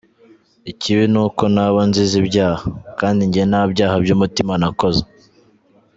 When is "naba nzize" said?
1.53-2.15